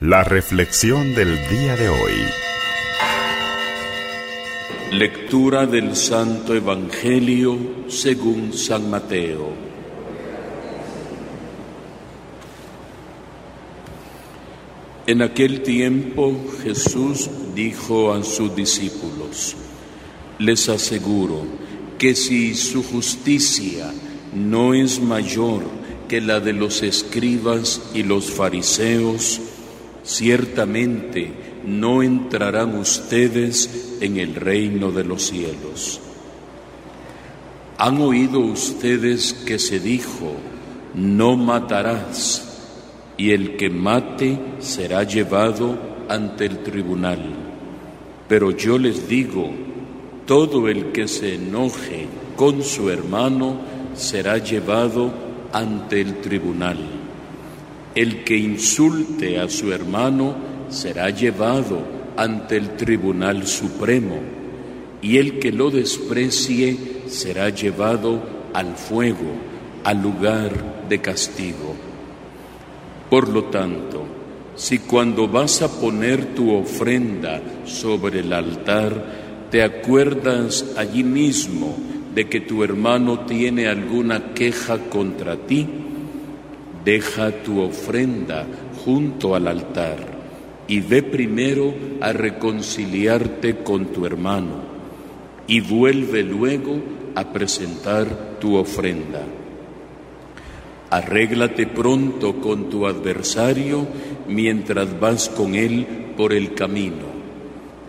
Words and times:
La 0.00 0.22
reflexión 0.22 1.14
del 1.14 1.38
día 1.48 1.74
de 1.74 1.88
hoy. 1.88 2.12
Lectura 4.92 5.64
del 5.64 5.96
Santo 5.96 6.54
Evangelio 6.54 7.86
según 7.88 8.52
San 8.52 8.90
Mateo. 8.90 9.54
En 15.06 15.22
aquel 15.22 15.62
tiempo 15.62 16.44
Jesús 16.62 17.30
dijo 17.54 18.12
a 18.12 18.22
sus 18.22 18.54
discípulos, 18.54 19.56
les 20.38 20.68
aseguro 20.68 21.46
que 21.98 22.14
si 22.14 22.54
su 22.54 22.82
justicia 22.82 23.90
no 24.34 24.74
es 24.74 25.00
mayor 25.00 25.62
que 26.06 26.20
la 26.20 26.40
de 26.40 26.52
los 26.52 26.82
escribas 26.82 27.80
y 27.94 28.02
los 28.02 28.30
fariseos, 28.30 29.40
ciertamente 30.06 31.32
no 31.66 32.02
entrarán 32.02 32.78
ustedes 32.78 33.98
en 34.00 34.18
el 34.18 34.36
reino 34.36 34.92
de 34.92 35.04
los 35.04 35.24
cielos. 35.24 36.00
Han 37.76 38.00
oído 38.00 38.38
ustedes 38.38 39.34
que 39.34 39.58
se 39.58 39.80
dijo, 39.80 40.32
no 40.94 41.36
matarás, 41.36 42.44
y 43.18 43.32
el 43.32 43.56
que 43.56 43.68
mate 43.68 44.38
será 44.60 45.02
llevado 45.02 45.76
ante 46.08 46.46
el 46.46 46.62
tribunal. 46.62 47.20
Pero 48.28 48.52
yo 48.52 48.78
les 48.78 49.08
digo, 49.08 49.50
todo 50.24 50.68
el 50.68 50.92
que 50.92 51.08
se 51.08 51.34
enoje 51.34 52.06
con 52.36 52.62
su 52.62 52.90
hermano 52.90 53.58
será 53.94 54.38
llevado 54.38 55.12
ante 55.52 56.00
el 56.00 56.20
tribunal. 56.20 56.95
El 57.96 58.24
que 58.24 58.36
insulte 58.36 59.40
a 59.40 59.48
su 59.48 59.72
hermano 59.72 60.36
será 60.68 61.08
llevado 61.08 61.78
ante 62.18 62.58
el 62.58 62.76
Tribunal 62.76 63.46
Supremo, 63.46 64.20
y 65.00 65.16
el 65.16 65.38
que 65.38 65.50
lo 65.50 65.70
desprecie 65.70 66.76
será 67.06 67.48
llevado 67.48 68.22
al 68.52 68.76
fuego, 68.76 69.32
al 69.82 70.02
lugar 70.02 70.86
de 70.90 71.00
castigo. 71.00 71.74
Por 73.08 73.30
lo 73.30 73.44
tanto, 73.44 74.04
si 74.56 74.80
cuando 74.80 75.26
vas 75.26 75.62
a 75.62 75.80
poner 75.80 76.34
tu 76.34 76.52
ofrenda 76.52 77.40
sobre 77.64 78.20
el 78.20 78.34
altar, 78.34 79.46
te 79.50 79.62
acuerdas 79.62 80.66
allí 80.76 81.02
mismo 81.02 81.74
de 82.14 82.28
que 82.28 82.40
tu 82.40 82.62
hermano 82.62 83.20
tiene 83.20 83.68
alguna 83.68 84.34
queja 84.34 84.78
contra 84.90 85.36
ti, 85.36 85.66
Deja 86.86 87.32
tu 87.42 87.62
ofrenda 87.62 88.46
junto 88.84 89.34
al 89.34 89.48
altar 89.48 89.96
y 90.68 90.78
ve 90.78 91.02
primero 91.02 91.74
a 92.00 92.12
reconciliarte 92.12 93.56
con 93.64 93.86
tu 93.86 94.06
hermano 94.06 94.62
y 95.48 95.58
vuelve 95.58 96.22
luego 96.22 96.78
a 97.16 97.32
presentar 97.32 98.38
tu 98.38 98.54
ofrenda. 98.54 99.24
Arréglate 100.90 101.66
pronto 101.66 102.40
con 102.40 102.70
tu 102.70 102.86
adversario 102.86 103.88
mientras 104.28 105.00
vas 105.00 105.28
con 105.28 105.56
él 105.56 105.84
por 106.16 106.32
el 106.32 106.54
camino. 106.54 107.16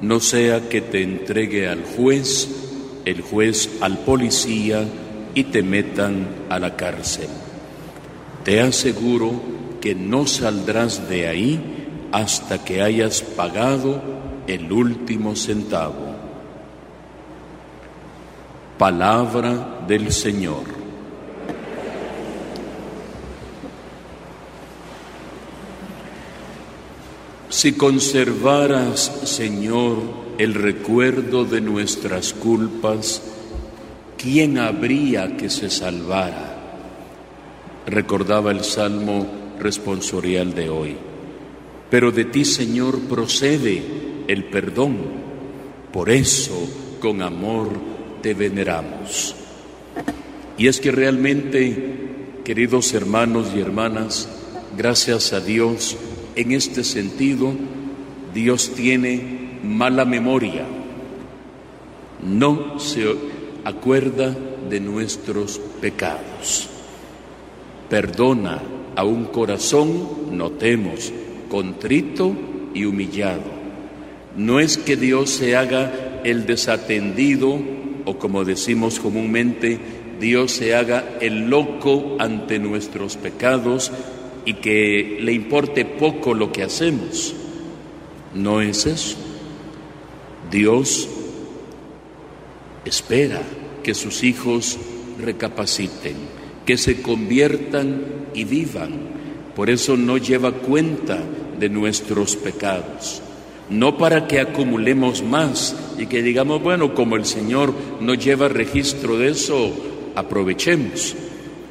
No 0.02 0.20
sea 0.20 0.70
que 0.70 0.82
te 0.82 1.04
entregue 1.04 1.68
al 1.68 1.84
juez, 1.84 2.50
el 3.06 3.22
juez 3.22 3.78
al 3.80 4.00
policía 4.00 4.86
y 5.36 5.44
te 5.44 5.62
metan 5.62 6.26
a 6.50 6.58
la 6.58 6.76
cárcel. 6.76 7.30
Te 8.48 8.62
aseguro 8.62 9.42
que 9.82 9.94
no 9.94 10.26
saldrás 10.26 11.10
de 11.10 11.28
ahí 11.28 12.08
hasta 12.14 12.64
que 12.64 12.82
hayas 12.82 13.22
pagado 13.22 14.02
el 14.48 14.72
último 14.72 15.36
centavo. 15.36 16.16
Palabra 18.78 19.84
del 19.86 20.14
Señor. 20.14 20.64
Si 27.50 27.74
conservaras, 27.74 29.12
Señor, 29.26 29.98
el 30.38 30.54
recuerdo 30.54 31.44
de 31.44 31.60
nuestras 31.60 32.32
culpas, 32.32 33.22
¿quién 34.18 34.58
habría 34.58 35.36
que 35.36 35.50
se 35.50 35.70
salvara? 35.70 36.47
Recordaba 37.88 38.52
el 38.52 38.64
Salmo 38.64 39.26
responsorial 39.60 40.54
de 40.54 40.70
hoy. 40.70 40.96
Pero 41.90 42.12
de 42.12 42.26
ti, 42.26 42.44
Señor, 42.44 43.00
procede 43.02 43.82
el 44.28 44.44
perdón. 44.46 44.98
Por 45.92 46.10
eso, 46.10 46.68
con 47.00 47.22
amor, 47.22 47.70
te 48.22 48.34
veneramos. 48.34 49.36
Y 50.58 50.68
es 50.68 50.82
que 50.82 50.92
realmente, 50.92 52.42
queridos 52.44 52.94
hermanos 52.94 53.48
y 53.56 53.62
hermanas, 53.62 54.28
gracias 54.78 55.32
a 55.32 55.40
Dios, 55.40 55.96
en 56.36 56.52
este 56.52 56.84
sentido, 56.84 57.54
Dios 58.34 58.72
tiene 58.76 59.60
mala 59.64 60.04
memoria. 60.04 60.66
No 62.22 62.80
se 62.80 63.06
acuerda 63.64 64.36
de 64.70 64.80
nuestros 64.82 65.60
pecados 65.80 66.70
perdona 67.90 68.62
a 68.96 69.04
un 69.04 69.26
corazón, 69.26 70.38
notemos, 70.38 71.14
contrito 71.50 72.34
y 72.74 72.86
humillado. 72.86 73.58
No 74.36 74.60
es 74.60 74.78
que 74.78 74.96
Dios 74.96 75.30
se 75.30 75.56
haga 75.56 76.22
el 76.24 76.46
desatendido 76.46 77.60
o 78.06 78.18
como 78.18 78.46
decimos 78.46 79.00
comúnmente, 79.00 79.80
Dios 80.20 80.52
se 80.52 80.76
haga 80.76 81.18
el 81.22 81.50
loco 81.50 82.16
ante 82.20 82.58
nuestros 82.60 83.18
pecados 83.18 83.92
y 84.46 84.56
que 84.56 85.18
le 85.22 85.34
importe 85.34 85.86
poco 85.86 86.34
lo 86.34 86.52
que 86.52 86.64
hacemos. 86.64 87.36
No 88.34 88.62
es 88.62 88.86
eso. 88.86 89.18
Dios 90.50 91.10
espera 92.86 93.42
que 93.84 93.94
sus 93.94 94.24
hijos 94.24 94.78
recapaciten 95.20 96.37
que 96.68 96.78
se 96.78 97.02
conviertan 97.02 98.04
y 98.34 98.44
vivan. 98.44 98.92
Por 99.56 99.70
eso 99.70 99.96
no 99.96 100.18
lleva 100.18 100.52
cuenta 100.52 101.18
de 101.58 101.70
nuestros 101.70 102.36
pecados. 102.36 103.22
No 103.70 103.98
para 103.98 104.28
que 104.28 104.42
acumulemos 104.42 105.24
más 105.24 105.76
y 105.98 106.08
que 106.08 106.22
digamos, 106.22 106.62
bueno, 106.62 106.94
como 106.94 107.16
el 107.16 107.26
Señor 107.26 107.74
no 108.02 108.14
lleva 108.16 108.50
registro 108.50 109.18
de 109.18 109.30
eso, 109.30 109.72
aprovechemos. 110.14 111.16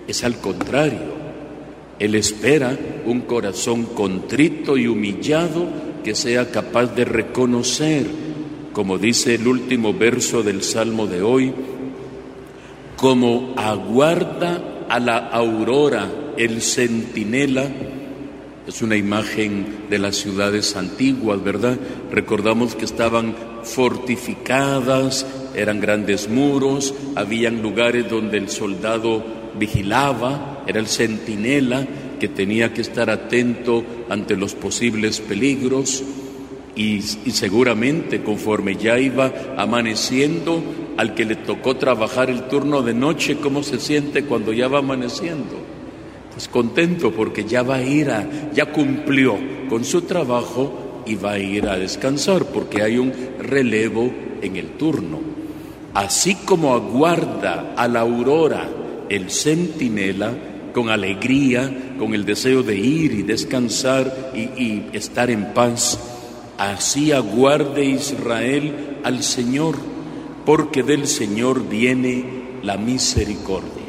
Es 0.09 0.25
al 0.25 0.41
contrario. 0.41 1.15
Él 1.99 2.15
espera 2.15 2.77
un 3.05 3.21
corazón 3.21 3.85
contrito 3.85 4.79
y 4.79 4.87
humillado 4.87 5.67
que 6.05 6.15
sea 6.15 6.51
capaz 6.51 6.95
de 6.95 7.05
reconocer, 7.05 8.07
como 8.73 8.97
dice 8.97 9.35
el 9.35 9.47
último 9.47 9.93
verso 9.93 10.43
del 10.43 10.63
Salmo 10.63 11.07
de 11.07 11.21
hoy, 11.21 11.53
como 12.97 13.53
aguarda 13.57 14.73
a 14.89 14.99
la 15.01 15.19
aurora, 15.19 16.09
el 16.37 16.63
centinela, 16.63 17.69
es 18.67 18.83
una 18.83 18.97
imagen 18.97 19.87
de 19.89 19.99
las 19.99 20.17
ciudades 20.17 20.75
antiguas, 20.77 21.43
¿verdad? 21.43 21.79
Recordamos 22.11 22.75
que 22.75 22.85
estaban 22.85 23.35
fortificadas, 23.63 25.25
eran 25.55 25.81
grandes 25.81 26.29
muros, 26.29 26.95
habían 27.15 27.63
lugares 27.63 28.11
donde 28.11 28.39
el 28.39 28.49
soldado 28.49 29.25
vigilaba, 29.59 30.65
era 30.67 30.81
el 30.81 30.89
centinela 30.89 31.87
que 32.19 32.29
tenía 32.29 32.73
que 32.73 32.81
estar 32.81 33.09
atento 33.09 33.85
ante 34.09 34.37
los 34.37 34.55
posibles 34.55 35.21
peligros 35.21 36.03
y, 36.75 36.97
y 37.25 37.31
seguramente 37.31 38.23
conforme 38.23 38.77
ya 38.77 38.99
iba 38.99 39.33
amaneciendo, 39.57 40.63
al 40.97 41.15
que 41.15 41.25
le 41.25 41.37
tocó 41.37 41.77
trabajar 41.77 42.31
el 42.31 42.49
turno 42.49 42.83
de 42.83 42.95
noche, 42.95 43.37
¿cómo 43.37 43.63
se 43.63 43.79
siente 43.79 44.25
cuando 44.25 44.53
ya 44.53 44.69
va 44.69 44.79
amaneciendo? 44.79 45.57
Pues 46.33 46.49
contento 46.49 47.13
porque 47.13 47.45
ya 47.45 47.63
va 47.63 47.77
a 47.77 47.83
ir 47.83 48.11
a, 48.11 48.27
ya 48.53 48.73
cumplió 48.73 49.37
con 49.69 49.85
su 49.85 50.03
trabajo 50.03 51.03
y 51.07 51.15
va 51.15 51.33
a 51.33 51.39
ir 51.39 51.69
a 51.69 51.79
descansar 51.79 52.47
porque 52.47 52.83
hay 52.83 52.99
un 52.99 53.13
relevo 53.39 54.11
en 54.43 54.57
el 54.57 54.73
turno. 54.73 55.21
Así 55.95 56.35
como 56.35 56.75
aguarda 56.75 57.75
a 57.77 57.89
la 57.89 58.01
aurora 58.01 58.69
el 59.09 59.31
centinela 59.31 60.33
con 60.75 60.91
alegría, 60.91 61.95
con 61.99 62.13
el 62.13 62.27
deseo 62.27 62.63
de 62.63 62.77
ir 62.77 63.13
y 63.13 63.23
descansar 63.23 64.33
y, 64.35 64.41
y 64.63 64.91
estar 64.93 65.31
en 65.31 65.55
paz, 65.55 65.99
así 66.59 67.13
aguarde 67.13 67.85
Israel 67.87 68.99
al 69.03 69.23
Señor 69.23 69.96
porque 70.47 70.85
del 70.85 71.09
Señor 71.09 71.69
viene 71.69 72.25
la 72.63 72.79
misericordia. 72.79 73.83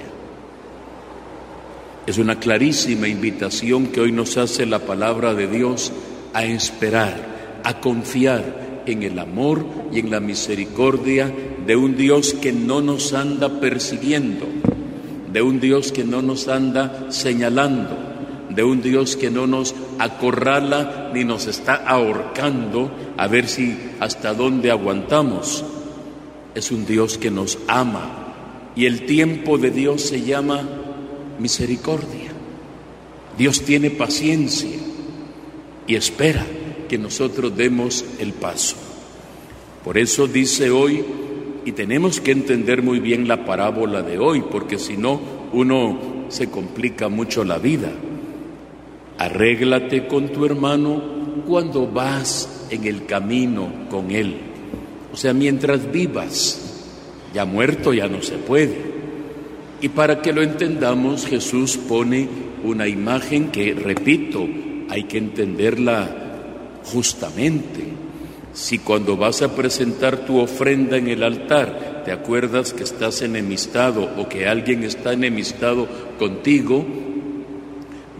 Es 2.07 2.17
una 2.17 2.39
clarísima 2.39 3.07
invitación 3.07 3.87
que 3.87 4.01
hoy 4.01 4.11
nos 4.11 4.37
hace 4.37 4.65
la 4.65 4.79
palabra 4.79 5.35
de 5.35 5.47
Dios 5.47 5.93
a 6.33 6.43
esperar, 6.45 7.61
a 7.63 7.79
confiar 7.79 8.81
en 8.87 9.03
el 9.03 9.19
amor 9.19 9.65
y 9.91 9.99
en 9.99 10.09
la 10.09 10.19
misericordia 10.19 11.31
de 11.65 11.75
un 11.75 11.95
Dios 11.95 12.33
que 12.33 12.51
no 12.51 12.81
nos 12.81 13.13
anda 13.13 13.59
persiguiendo, 13.59 14.47
de 15.31 15.41
un 15.43 15.59
Dios 15.59 15.91
que 15.91 16.05
no 16.05 16.23
nos 16.23 16.47
anda 16.47 17.11
señalando, 17.11 17.95
de 18.49 18.63
un 18.63 18.81
Dios 18.81 19.15
que 19.15 19.29
no 19.29 19.45
nos 19.45 19.75
acorrala 19.99 21.11
ni 21.13 21.23
nos 21.23 21.45
está 21.45 21.75
ahorcando 21.75 22.89
a 23.15 23.27
ver 23.27 23.47
si 23.47 23.77
hasta 23.99 24.33
dónde 24.33 24.71
aguantamos. 24.71 25.63
Es 26.57 26.71
un 26.71 26.87
Dios 26.87 27.19
que 27.19 27.29
nos 27.29 27.59
ama 27.67 28.73
y 28.75 28.87
el 28.87 29.05
tiempo 29.05 29.59
de 29.59 29.69
Dios 29.69 30.01
se 30.01 30.23
llama 30.23 30.67
misericordia. 31.37 32.31
Dios 33.37 33.61
tiene 33.61 33.91
paciencia 33.91 34.79
y 35.85 35.93
espera 35.93 36.43
que 36.89 36.97
nosotros 36.97 37.55
demos 37.55 38.03
el 38.17 38.33
paso. 38.33 38.75
Por 39.83 39.99
eso 39.99 40.25
dice 40.25 40.71
hoy, 40.71 41.05
y 41.63 41.73
tenemos 41.73 42.19
que 42.19 42.31
entender 42.31 42.81
muy 42.81 42.99
bien 43.01 43.27
la 43.27 43.45
parábola 43.45 44.01
de 44.01 44.17
hoy, 44.17 44.41
porque 44.41 44.79
si 44.79 44.97
no, 44.97 45.21
uno 45.53 46.25
se 46.29 46.49
complica 46.49 47.07
mucho 47.07 47.43
la 47.43 47.59
vida. 47.59 47.91
Arréglate 49.19 50.07
con 50.07 50.29
tu 50.29 50.43
hermano 50.43 51.03
cuando 51.47 51.85
vas 51.85 52.65
en 52.71 52.85
el 52.85 53.05
camino 53.05 53.69
con 53.91 54.09
él. 54.09 54.56
O 55.11 55.17
sea, 55.17 55.33
mientras 55.33 55.91
vivas, 55.91 56.85
ya 57.33 57.45
muerto 57.45 57.93
ya 57.93 58.07
no 58.07 58.21
se 58.21 58.37
puede. 58.37 58.97
Y 59.81 59.89
para 59.89 60.21
que 60.21 60.33
lo 60.33 60.41
entendamos, 60.41 61.25
Jesús 61.25 61.77
pone 61.77 62.27
una 62.63 62.87
imagen 62.87 63.51
que, 63.51 63.73
repito, 63.73 64.47
hay 64.89 65.03
que 65.03 65.17
entenderla 65.17 66.09
justamente. 66.85 67.83
Si 68.53 68.79
cuando 68.79 69.17
vas 69.17 69.43
a 69.43 69.55
presentar 69.55 70.25
tu 70.25 70.39
ofrenda 70.39 70.97
en 70.97 71.07
el 71.07 71.21
altar 71.21 72.01
te 72.03 72.11
acuerdas 72.11 72.73
que 72.73 72.83
estás 72.83 73.21
enemistado 73.21 74.09
o 74.17 74.29
que 74.29 74.47
alguien 74.47 74.83
está 74.83 75.13
enemistado 75.13 75.87
contigo, 76.17 76.85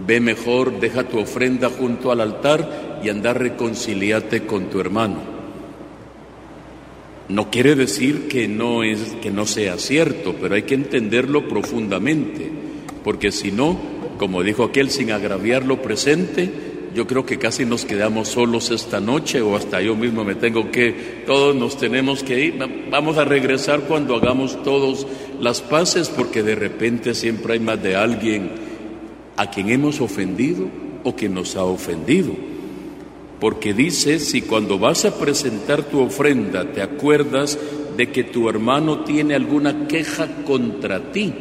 ve 0.06 0.19
mejor, 0.19 0.80
deja 0.80 1.06
tu 1.06 1.19
ofrenda 1.19 1.69
junto 1.69 2.12
al 2.12 2.22
altar 2.22 3.00
y 3.04 3.10
anda 3.10 3.33
reconciliate 3.33 4.45
con 4.45 4.69
tu 4.69 4.80
hermano. 4.80 5.37
No 7.30 7.50
quiere 7.52 7.76
decir 7.76 8.28
que 8.30 8.48
no 8.48 8.84
es 8.84 9.00
que 9.22 9.32
no 9.32 9.46
sea 9.46 9.78
cierto, 9.78 10.36
pero 10.40 10.56
hay 10.56 10.64
que 10.64 10.76
entenderlo 10.76 11.48
profundamente, 11.48 12.50
porque 13.04 13.32
si 13.34 13.52
no, 13.52 13.78
como 14.18 14.44
dijo 14.44 14.64
aquel 14.64 14.90
sin 14.90 15.12
agraviar 15.12 15.66
lo 15.66 15.82
presente, 15.82 16.50
yo 16.96 17.06
creo 17.06 17.26
que 17.26 17.38
casi 17.38 17.66
nos 17.66 17.86
quedamos 17.86 18.30
solos 18.30 18.72
esta 18.72 19.00
noche 19.00 19.42
o 19.42 19.56
hasta 19.56 19.82
yo 19.82 19.96
mismo 19.96 20.24
me 20.24 20.36
tengo 20.36 20.72
que 20.72 21.24
todos 21.28 21.56
nos 21.56 21.78
tenemos 21.78 22.24
que 22.24 22.46
ir. 22.46 22.56
Vamos 22.90 23.18
a 23.18 23.26
regresar 23.26 23.82
cuando 23.82 24.16
hagamos 24.16 24.64
todos 24.64 25.06
las 25.40 25.62
paces 25.62 26.10
porque 26.10 26.44
de 26.44 26.56
repente 26.56 27.14
siempre 27.14 27.54
hay 27.54 27.60
más 27.60 27.84
de 27.84 27.96
alguien 27.96 28.50
a 29.36 29.52
quien 29.52 29.70
hemos 29.70 30.02
ofendido 30.02 30.70
o 31.04 31.16
que 31.16 31.30
nos 31.30 31.56
ha 31.56 31.66
ofendido. 31.66 32.32
Porque 33.39 33.74
dice, 33.74 34.19
si 34.19 34.42
cuando 34.42 34.80
vas 34.80 35.06
a 35.06 35.18
presentar 35.18 35.84
tu 35.84 36.01
ofrenda 36.01 36.72
te 36.72 36.81
acuerdas 36.81 37.60
de 37.95 38.12
que 38.12 38.24
tu 38.24 38.50
hermano 38.50 39.04
tiene 39.04 39.36
alguna 39.36 39.88
queja 39.88 40.28
contra 40.45 41.12
ti. 41.12 41.34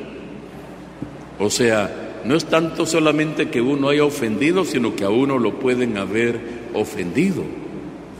O 1.38 1.50
sea, 1.50 2.20
no 2.24 2.34
es 2.34 2.46
tanto 2.46 2.86
solamente 2.86 3.48
que 3.48 3.60
uno 3.60 3.88
haya 3.88 4.04
ofendido, 4.04 4.64
sino 4.64 4.94
que 4.96 5.04
a 5.04 5.10
uno 5.10 5.38
lo 5.38 5.58
pueden 5.58 5.96
haber 5.96 6.40
ofendido. 6.74 7.44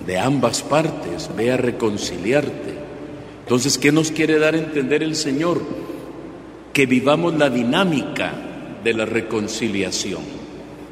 De 0.07 0.19
ambas 0.19 0.63
partes, 0.63 1.31
ve 1.37 1.51
a 1.51 1.57
reconciliarte. 1.57 2.75
Entonces, 3.43 3.79
¿qué 3.79 3.93
nos 3.93 4.11
quiere 4.11 4.39
dar 4.39 4.55
a 4.55 4.59
entender 4.59 5.03
el 5.03 5.17
Señor? 5.17 5.61
Que 6.73 6.87
vivamos 6.87 7.37
la 7.37 7.51
dinámica 7.51 8.33
de 8.85 8.95
la 8.95 9.05
reconciliación 9.05 10.23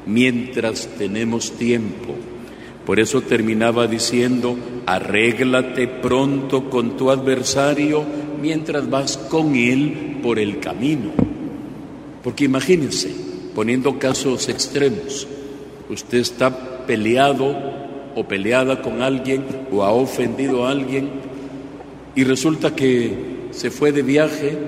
mientras 0.06 0.86
tenemos 0.98 1.52
tiempo 1.52 2.14
por 2.86 3.00
eso 3.00 3.22
terminaba 3.22 3.86
diciendo, 3.86 4.56
arréglate 4.84 5.88
pronto 5.88 6.68
con 6.68 6.96
tu 6.96 7.10
adversario 7.10 8.04
mientras 8.40 8.90
vas 8.90 9.16
con 9.16 9.56
él 9.56 10.18
por 10.22 10.38
el 10.38 10.60
camino. 10.60 11.10
Porque 12.22 12.44
imagínense, 12.44 13.10
poniendo 13.54 13.98
casos 13.98 14.48
extremos, 14.48 15.26
usted 15.88 16.18
está 16.18 16.86
peleado 16.86 17.56
o 18.14 18.24
peleada 18.24 18.82
con 18.82 19.00
alguien 19.00 19.44
o 19.72 19.82
ha 19.82 19.92
ofendido 19.92 20.66
a 20.66 20.70
alguien 20.70 21.08
y 22.14 22.24
resulta 22.24 22.74
que 22.74 23.48
se 23.50 23.70
fue 23.70 23.92
de 23.92 24.02
viaje 24.02 24.58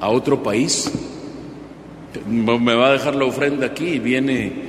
a 0.00 0.08
otro 0.08 0.42
país, 0.42 0.90
me 2.26 2.74
va 2.74 2.88
a 2.88 2.92
dejar 2.92 3.14
la 3.14 3.26
ofrenda 3.26 3.66
aquí 3.66 3.86
y 3.86 3.98
viene 3.98 4.63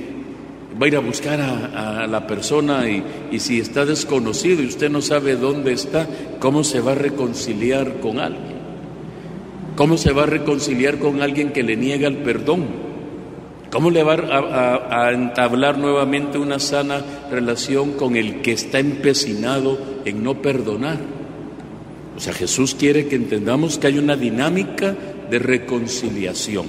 va 0.80 0.84
a 0.84 0.88
ir 0.88 0.96
a 0.96 1.00
buscar 1.00 1.40
a, 1.40 2.06
la 2.06 2.26
persona 2.26 2.88
y, 2.88 3.38
si 3.38 3.60
está 3.60 3.84
desconocido 3.84 4.62
y 4.62 4.66
usted 4.66 4.90
no 4.90 5.00
sabe 5.00 5.36
dónde 5.36 5.72
está, 5.72 6.06
¿cómo 6.38 6.64
se 6.64 6.80
va 6.80 6.92
a 6.92 6.96
reconciliar 6.96 8.00
con 8.00 8.18
alguien? 8.18 8.56
¿Cómo 9.74 9.96
se 9.96 10.12
va 10.12 10.24
a 10.24 10.26
reconciliar 10.26 10.98
con 10.98 11.22
alguien 11.22 11.52
que 11.52 11.62
le 11.62 11.76
niega 11.76 12.08
el 12.08 12.18
perdón? 12.18 12.86
¿Cómo 13.70 13.90
le 13.90 14.02
va 14.02 14.14
a 14.14 15.12
entablar 15.12 15.76
nuevamente 15.78 16.38
una 16.38 16.58
sana 16.58 17.02
relación 17.30 17.92
con 17.92 18.16
el 18.16 18.40
que 18.40 18.52
está 18.52 18.78
empecinado 18.78 19.78
en 20.04 20.22
no 20.22 20.40
perdonar? 20.40 20.98
O 22.16 22.20
sea, 22.20 22.32
Jesús 22.32 22.74
quiere 22.74 23.06
que 23.08 23.16
entendamos 23.16 23.76
que 23.76 23.88
hay 23.88 23.98
una 23.98 24.16
dinámica 24.16 24.94
de 25.28 25.38
reconciliación, 25.38 26.66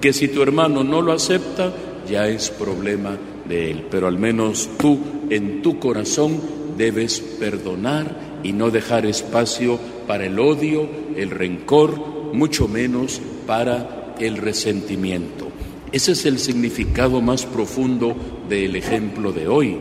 que 0.00 0.12
si 0.12 0.28
tu 0.28 0.42
hermano 0.42 0.82
no 0.82 1.02
lo 1.02 1.12
acepta, 1.12 1.72
ya 2.08 2.26
es 2.26 2.50
problema 2.50 3.16
de 3.48 3.70
Él, 3.70 3.86
pero 3.90 4.06
al 4.06 4.18
menos 4.18 4.68
tú 4.78 4.98
en 5.30 5.62
tu 5.62 5.78
corazón 5.78 6.40
debes 6.76 7.20
perdonar 7.20 8.40
y 8.42 8.52
no 8.52 8.70
dejar 8.70 9.06
espacio 9.06 9.78
para 10.06 10.26
el 10.26 10.38
odio, 10.38 10.88
el 11.16 11.30
rencor, 11.30 12.32
mucho 12.32 12.68
menos 12.68 13.20
para 13.46 14.14
el 14.18 14.36
resentimiento. 14.36 15.48
Ese 15.92 16.12
es 16.12 16.24
el 16.24 16.38
significado 16.38 17.20
más 17.20 17.44
profundo 17.44 18.16
del 18.48 18.76
ejemplo 18.76 19.32
de 19.32 19.46
hoy. 19.46 19.76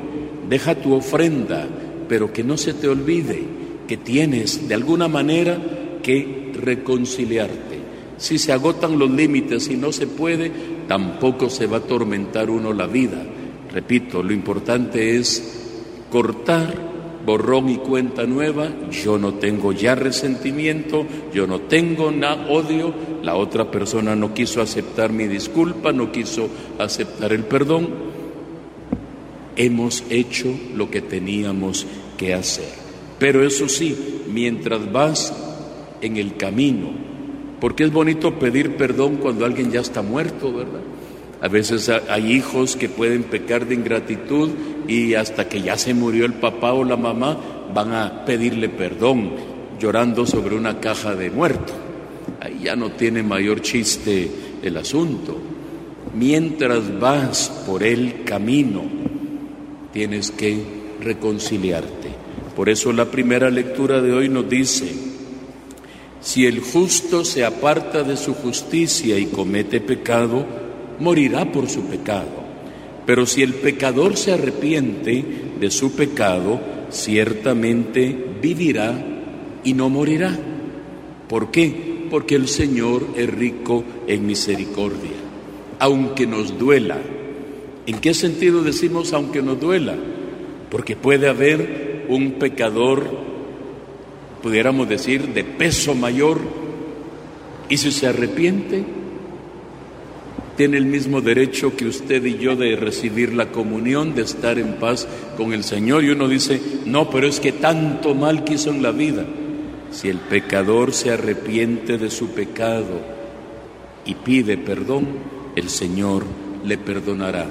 Deja 0.50 0.76
tu 0.76 0.94
ofrenda, 0.94 1.68
pero 2.10 2.34
que 2.34 2.44
no 2.44 2.58
se 2.58 2.74
te 2.74 2.90
olvide 2.90 3.44
que 3.88 3.98
tienes 3.98 4.68
de 4.68 4.76
alguna 4.76 5.08
manera 5.08 5.58
que 6.04 6.52
reconciliarte. 6.54 7.80
Si 8.18 8.38
se 8.38 8.52
agotan 8.52 9.00
los 9.00 9.10
límites 9.10 9.70
y 9.70 9.76
no 9.76 9.92
se 9.92 10.08
puede, 10.08 10.52
tampoco 10.88 11.50
se 11.50 11.68
va 11.68 11.78
a 11.78 11.80
atormentar 11.80 12.50
uno 12.50 12.74
la 12.74 12.88
vida. 12.88 13.24
Repito, 13.74 14.22
lo 14.22 14.34
importante 14.34 15.18
es 15.18 15.60
cortar 16.12 16.92
borrón 17.26 17.70
y 17.70 17.78
cuenta 17.78 18.26
nueva, 18.26 18.70
yo 18.92 19.18
no 19.18 19.36
tengo 19.36 19.72
ya 19.72 19.96
resentimiento, 19.96 21.06
yo 21.34 21.46
no 21.46 21.62
tengo 21.62 22.12
nada 22.12 22.48
odio, 22.50 22.94
la 23.22 23.36
otra 23.36 23.70
persona 23.70 24.16
no 24.16 24.34
quiso 24.34 24.62
aceptar 24.62 25.14
mi 25.14 25.28
disculpa, 25.28 25.94
no 25.94 26.12
quiso 26.12 26.50
aceptar 26.80 27.32
el 27.32 27.44
perdón, 27.44 27.90
hemos 29.56 30.04
hecho 30.10 30.48
lo 30.76 30.90
que 30.90 31.02
teníamos 31.02 31.86
que 32.18 32.34
hacer. 32.34 32.74
Pero 33.20 33.46
eso 33.46 33.70
sí, 33.70 34.24
mientras 34.34 34.92
vas 34.92 35.34
en 36.02 36.18
el 36.18 36.36
camino 36.36 37.12
porque 37.62 37.84
es 37.84 37.94
bonito 37.94 38.40
pedir 38.40 38.76
perdón 38.76 39.18
cuando 39.18 39.46
alguien 39.46 39.72
ya 39.72 39.82
está 39.82 40.02
muerto, 40.02 40.52
¿verdad? 40.52 40.82
A 41.42 41.48
veces 41.48 41.90
hay 41.90 42.34
hijos 42.34 42.76
que 42.76 42.88
pueden 42.88 43.24
pecar 43.24 43.68
de 43.68 43.74
ingratitud 43.74 44.52
y 44.88 45.16
hasta 45.16 45.50
que 45.50 45.62
ya 45.62 45.76
se 45.76 45.96
murió 45.96 46.26
el 46.26 46.34
papá 46.34 46.74
o 46.74 46.84
la 46.84 46.98
mamá 46.98 47.38
van 47.74 47.94
a 47.94 48.26
pedirle 48.26 48.70
perdón 48.70 49.32
llorando 49.80 50.28
sobre 50.28 50.56
una 50.56 50.80
caja 50.80 51.16
de 51.16 51.32
muerto. 51.32 51.74
Ahí 52.40 52.62
ya 52.64 52.76
no 52.76 52.92
tiene 52.92 53.24
mayor 53.24 53.62
chiste 53.62 54.30
el 54.62 54.78
asunto. 54.78 55.38
Mientras 56.14 57.00
vas 57.00 57.50
por 57.66 57.82
el 57.82 58.24
camino, 58.24 58.84
tienes 59.92 60.30
que 60.30 60.62
reconciliarte. 61.02 62.10
Por 62.56 62.70
eso 62.70 62.94
la 62.94 63.06
primera 63.06 63.50
lectura 63.50 64.02
de 64.02 64.14
hoy 64.14 64.30
nos 64.30 64.48
dice, 64.48 64.92
si 66.22 66.46
el 66.46 66.60
justo 66.60 67.26
se 67.26 67.44
aparta 67.44 68.04
de 68.04 68.18
su 68.18 68.36
justicia 68.36 69.18
y 69.18 69.26
comete 69.26 69.82
pecado, 69.82 70.46
morirá 71.00 71.52
por 71.52 71.70
su 71.70 71.84
pecado. 71.86 72.42
Pero 73.06 73.26
si 73.26 73.42
el 73.42 73.54
pecador 73.56 74.18
se 74.18 74.34
arrepiente 74.34 75.24
de 75.60 75.72
su 75.72 75.94
pecado, 75.94 76.60
ciertamente 76.90 78.16
vivirá 78.42 78.94
y 79.64 79.74
no 79.74 79.90
morirá. 79.90 80.38
¿Por 81.28 81.52
qué? 81.52 82.06
Porque 82.10 82.36
el 82.36 82.48
Señor 82.48 83.08
es 83.16 83.30
rico 83.30 83.84
en 84.08 84.26
misericordia. 84.26 85.18
Aunque 85.80 86.28
nos 86.28 86.58
duela. 86.58 87.00
¿En 87.88 88.00
qué 88.00 88.14
sentido 88.14 88.64
decimos 88.64 89.14
aunque 89.14 89.42
nos 89.42 89.60
duela? 89.60 89.96
Porque 90.70 90.96
puede 90.96 91.28
haber 91.28 92.06
un 92.10 92.34
pecador, 92.34 93.06
pudiéramos 94.44 94.88
decir, 94.88 95.34
de 95.34 95.44
peso 95.44 95.96
mayor, 95.96 96.40
y 97.70 97.78
si 97.78 97.92
se 97.92 98.08
arrepiente, 98.08 98.84
tiene 100.56 100.78
el 100.78 100.86
mismo 100.86 101.22
derecho 101.22 101.76
que 101.76 101.86
usted 101.86 102.24
y 102.26 102.38
yo 102.38 102.56
de 102.56 102.76
recibir 102.76 103.34
la 103.34 103.52
comunión, 103.52 104.16
de 104.16 104.24
estar 104.24 104.60
en 104.60 104.74
paz 104.74 105.08
con 105.38 105.54
el 105.54 105.64
Señor. 105.64 106.04
Y 106.04 106.10
uno 106.10 106.28
dice, 106.28 106.62
no, 106.86 107.10
pero 107.10 107.28
es 107.28 107.40
que 107.40 107.52
tanto 107.52 108.14
mal 108.16 108.44
quiso 108.44 108.70
en 108.70 108.82
la 108.82 108.92
vida. 108.92 109.26
Si 109.92 110.08
el 110.08 110.18
pecador 110.18 110.94
se 110.94 111.12
arrepiente 111.12 111.98
de 111.98 112.10
su 112.10 112.30
pecado 112.30 113.02
y 114.06 114.16
pide 114.16 114.58
perdón, 114.58 115.08
el 115.56 115.70
Señor 115.70 116.24
le 116.66 116.78
perdonará. 116.78 117.48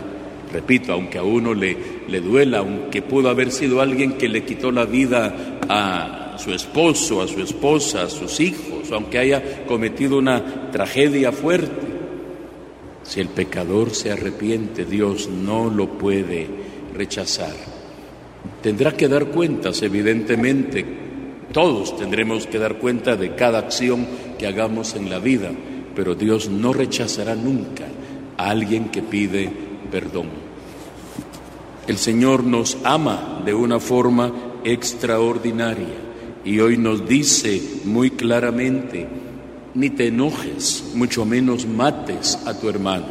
Repito, 0.52 0.92
aunque 0.92 1.18
a 1.18 1.22
uno 1.22 1.54
le, 1.54 1.76
le 2.08 2.20
duela, 2.20 2.58
aunque 2.58 3.02
pudo 3.02 3.28
haber 3.28 3.52
sido 3.52 3.80
alguien 3.80 4.14
que 4.14 4.28
le 4.28 4.44
quitó 4.44 4.72
la 4.72 4.84
vida 4.84 5.60
a 5.68 6.36
su 6.38 6.52
esposo, 6.52 7.22
a 7.22 7.28
su 7.28 7.40
esposa, 7.40 8.02
a 8.02 8.10
sus 8.10 8.40
hijos, 8.40 8.90
aunque 8.90 9.18
haya 9.18 9.64
cometido 9.66 10.18
una 10.18 10.70
tragedia 10.72 11.30
fuerte, 11.30 11.89
si 13.10 13.18
el 13.18 13.26
pecador 13.26 13.90
se 13.90 14.12
arrepiente, 14.12 14.84
Dios 14.84 15.28
no 15.28 15.68
lo 15.68 15.98
puede 15.98 16.46
rechazar. 16.94 17.56
Tendrá 18.62 18.96
que 18.96 19.08
dar 19.08 19.26
cuentas, 19.26 19.82
evidentemente. 19.82 20.86
Todos 21.50 21.96
tendremos 21.96 22.46
que 22.46 22.60
dar 22.60 22.78
cuenta 22.78 23.16
de 23.16 23.34
cada 23.34 23.58
acción 23.58 24.06
que 24.38 24.46
hagamos 24.46 24.94
en 24.94 25.10
la 25.10 25.18
vida, 25.18 25.50
pero 25.96 26.14
Dios 26.14 26.48
no 26.50 26.72
rechazará 26.72 27.34
nunca 27.34 27.86
a 28.36 28.48
alguien 28.48 28.90
que 28.90 29.02
pide 29.02 29.50
perdón. 29.90 30.28
El 31.88 31.98
Señor 31.98 32.44
nos 32.44 32.78
ama 32.84 33.42
de 33.44 33.54
una 33.54 33.80
forma 33.80 34.32
extraordinaria 34.62 35.98
y 36.44 36.60
hoy 36.60 36.78
nos 36.78 37.08
dice 37.08 37.60
muy 37.86 38.12
claramente, 38.12 39.08
ni 39.80 39.88
te 39.88 40.08
enojes, 40.08 40.92
mucho 40.94 41.24
menos 41.24 41.66
mates 41.66 42.38
a 42.46 42.60
tu 42.60 42.68
hermano. 42.68 43.06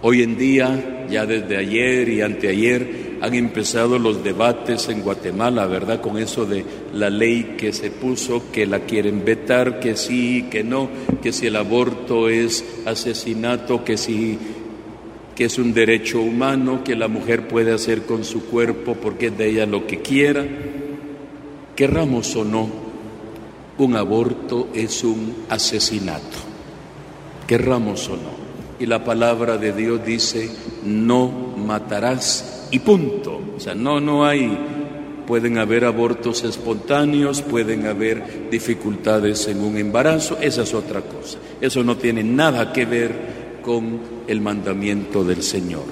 Hoy 0.00 0.22
en 0.22 0.38
día, 0.38 1.06
ya 1.10 1.26
desde 1.26 1.58
ayer 1.58 2.08
y 2.08 2.22
anteayer, 2.22 3.18
han 3.20 3.34
empezado 3.34 3.98
los 3.98 4.24
debates 4.24 4.88
en 4.88 5.02
Guatemala, 5.02 5.66
¿verdad? 5.66 6.00
Con 6.00 6.16
eso 6.16 6.46
de 6.46 6.64
la 6.94 7.10
ley 7.10 7.56
que 7.58 7.74
se 7.74 7.90
puso, 7.90 8.50
que 8.50 8.64
la 8.64 8.80
quieren 8.80 9.22
vetar, 9.22 9.80
que 9.80 9.96
sí, 9.96 10.46
que 10.50 10.64
no, 10.64 10.88
que 11.22 11.30
si 11.30 11.48
el 11.48 11.56
aborto 11.56 12.30
es 12.30 12.64
asesinato, 12.86 13.84
que 13.84 13.98
si 13.98 14.38
que 15.36 15.44
es 15.44 15.58
un 15.58 15.74
derecho 15.74 16.20
humano, 16.22 16.82
que 16.84 16.96
la 16.96 17.08
mujer 17.08 17.48
puede 17.48 17.72
hacer 17.72 18.02
con 18.02 18.24
su 18.24 18.46
cuerpo 18.46 18.94
porque 18.94 19.26
es 19.26 19.36
de 19.38 19.48
ella 19.48 19.66
lo 19.66 19.86
que 19.86 20.00
quiera. 20.00 20.44
Querramos 21.76 22.34
o 22.36 22.44
no, 22.44 22.89
un 23.80 23.96
aborto 23.96 24.68
es 24.74 25.04
un 25.04 25.34
asesinato, 25.48 26.38
querramos 27.46 28.08
o 28.08 28.16
no. 28.16 28.40
Y 28.78 28.86
la 28.86 29.04
palabra 29.04 29.58
de 29.58 29.72
Dios 29.72 30.04
dice, 30.04 30.50
no 30.84 31.28
matarás 31.56 32.68
y 32.70 32.78
punto. 32.78 33.40
O 33.56 33.60
sea, 33.60 33.74
no, 33.74 34.00
no 34.00 34.24
hay, 34.24 34.56
pueden 35.26 35.58
haber 35.58 35.84
abortos 35.84 36.44
espontáneos, 36.44 37.42
pueden 37.42 37.86
haber 37.86 38.48
dificultades 38.50 39.48
en 39.48 39.60
un 39.60 39.76
embarazo, 39.76 40.38
esa 40.40 40.62
es 40.62 40.74
otra 40.74 41.02
cosa. 41.02 41.38
Eso 41.60 41.82
no 41.82 41.96
tiene 41.96 42.22
nada 42.22 42.72
que 42.72 42.84
ver 42.86 43.60
con 43.62 44.00
el 44.26 44.40
mandamiento 44.40 45.24
del 45.24 45.42
Señor. 45.42 45.84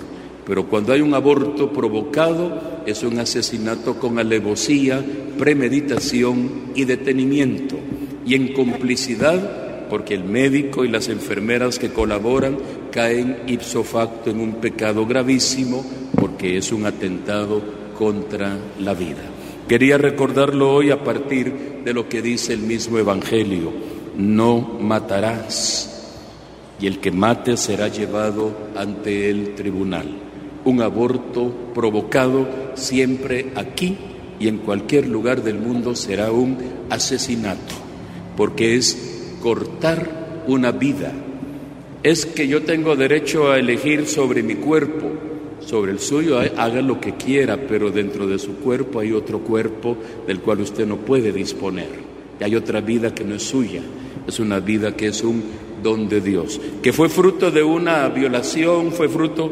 Pero 0.47 0.67
cuando 0.67 0.95
hay 0.95 1.03
un 1.03 1.13
aborto 1.13 1.71
provocado, 1.71 2.78
es 2.91 3.03
un 3.03 3.19
asesinato 3.19 3.99
con 3.99 4.19
alevosía, 4.19 5.05
premeditación 5.39 6.73
y 6.75 6.85
detenimiento. 6.85 7.77
Y 8.25 8.35
en 8.35 8.53
complicidad, 8.55 9.89
porque 9.89 10.15
el 10.15 10.25
médico 10.25 10.85
y 10.85 10.89
las 10.89 11.09
enfermeras 11.09 11.79
que 11.79 11.91
colaboran 11.91 12.57
caen 12.91 13.39
ipso 13.47 13.85
facto 13.85 14.31
en 14.31 14.41
un 14.41 14.55
pecado 14.55 15.07
gravísimo, 15.07 15.85
porque 16.15 16.57
es 16.57 16.73
un 16.73 16.87
atentado 16.87 17.63
contra 17.97 18.57
la 18.81 18.95
vida. 18.95 19.23
Quería 19.69 19.99
recordarlo 19.99 20.73
hoy 20.73 20.91
a 20.91 21.05
partir 21.05 21.83
de 21.85 21.93
lo 21.93 22.09
que 22.09 22.23
dice 22.23 22.55
el 22.55 22.61
mismo 22.61 22.99
Evangelio. 22.99 23.71
No 24.17 24.79
matarás, 24.81 26.15
y 26.81 26.87
el 26.87 27.01
que 27.01 27.11
mate 27.11 27.57
será 27.57 27.89
llevado 27.89 28.71
ante 28.75 29.29
el 29.31 29.55
tribunal 29.55 30.28
un 30.65 30.83
aborto 30.83 31.53
provocado 31.75 32.47
siempre 32.75 33.53
aquí 33.55 33.97
y 34.41 34.49
en 34.49 34.59
cualquier 34.59 35.09
lugar 35.09 35.43
del 35.43 35.59
mundo 35.59 35.95
será 35.95 36.31
un 36.31 36.57
asesinato, 36.91 37.75
porque 38.37 38.77
es 38.77 39.37
cortar 39.43 40.45
una 40.47 40.73
vida. 40.73 41.13
Es 42.03 42.27
que 42.27 42.47
yo 42.47 42.63
tengo 42.63 42.95
derecho 42.97 43.51
a 43.51 43.59
elegir 43.59 44.07
sobre 44.07 44.43
mi 44.43 44.55
cuerpo, 44.55 45.11
sobre 45.61 45.93
el 45.93 45.99
suyo, 45.99 46.39
haga 46.39 46.81
lo 46.81 47.01
que 47.01 47.15
quiera, 47.15 47.59
pero 47.69 47.91
dentro 47.91 48.27
de 48.27 48.39
su 48.39 48.57
cuerpo 48.57 49.01
hay 49.01 49.13
otro 49.13 49.41
cuerpo 49.41 49.97
del 50.27 50.41
cual 50.41 50.61
usted 50.61 50.87
no 50.87 50.99
puede 50.99 51.33
disponer. 51.33 51.89
Y 52.41 52.45
hay 52.45 52.55
otra 52.55 52.81
vida 52.81 53.13
que 53.13 53.25
no 53.25 53.35
es 53.35 53.43
suya, 53.43 53.83
es 54.27 54.39
una 54.39 54.61
vida 54.61 54.95
que 54.95 55.09
es 55.09 55.25
un 55.25 55.43
don 55.83 56.09
de 56.09 56.21
Dios, 56.21 56.61
que 56.83 56.93
fue 56.93 57.09
fruto 57.09 57.51
de 57.51 57.63
una 57.63 58.09
violación, 58.09 58.93
fue 58.93 59.09
fruto 59.09 59.51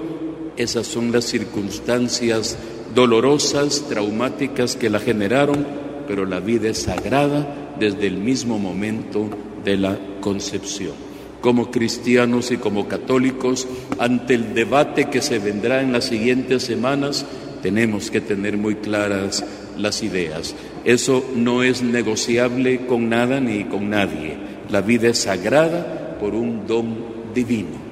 esas 0.57 0.87
son 0.87 1.13
las 1.13 1.25
circunstancias 1.25 2.57
dolorosas, 2.95 3.85
traumáticas 3.89 4.77
que 4.77 4.91
la 4.91 5.01
generaron, 5.01 5.67
pero 6.07 6.25
la 6.25 6.41
vida 6.41 6.69
es 6.69 6.83
sagrada 6.83 7.75
desde 7.79 8.07
el 8.07 8.17
mismo 8.17 8.59
momento 8.59 9.29
de 9.65 9.77
la 9.77 9.99
concepción. 10.21 10.95
Como 11.41 11.71
cristianos 11.71 12.51
y 12.51 12.57
como 12.57 12.89
católicos, 12.89 13.69
ante 13.99 14.35
el 14.35 14.55
debate 14.55 15.11
que 15.11 15.21
se 15.21 15.39
vendrá 15.39 15.83
en 15.83 15.93
las 15.93 16.05
siguientes 16.05 16.63
semanas, 16.63 17.27
tenemos 17.63 18.11
que 18.11 18.21
tener 18.21 18.57
muy 18.57 18.77
claras 18.77 19.45
las 19.77 20.03
ideas. 20.03 20.55
Eso 20.85 21.25
no 21.35 21.63
es 21.63 21.83
negociable 21.83 22.87
con 22.87 23.09
nada 23.09 23.41
ni 23.41 23.65
con 23.65 23.91
nadie. 23.91 24.37
La 24.71 24.81
vida 24.81 25.09
es 25.09 25.19
sagrada 25.19 26.17
por 26.19 26.35
un 26.35 26.67
don 26.67 26.97
divino. 27.35 27.87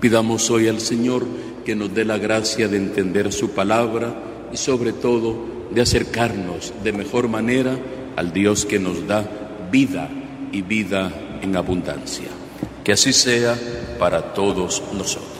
Pidamos 0.00 0.50
hoy 0.50 0.68
al 0.68 0.80
Señor 0.80 1.26
que 1.64 1.74
nos 1.74 1.94
dé 1.94 2.04
la 2.04 2.18
gracia 2.18 2.68
de 2.68 2.76
entender 2.76 3.32
su 3.32 3.50
palabra 3.50 4.14
y 4.52 4.56
sobre 4.56 4.92
todo 4.92 5.44
de 5.70 5.82
acercarnos 5.82 6.72
de 6.82 6.92
mejor 6.92 7.28
manera 7.28 7.78
al 8.16 8.32
Dios 8.32 8.66
que 8.66 8.78
nos 8.78 9.06
da 9.06 9.24
vida 9.70 10.08
y 10.52 10.62
vida 10.62 11.12
en 11.42 11.56
abundancia. 11.56 12.28
Que 12.84 12.92
así 12.92 13.12
sea 13.12 13.56
para 13.98 14.34
todos 14.34 14.82
nosotros. 14.92 15.39